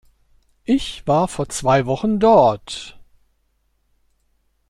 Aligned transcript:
Ich 0.63 1.05
war 1.05 1.27
vor 1.27 1.47
zwei 1.49 1.85
Wochen 1.85 2.19
dort. 2.19 2.97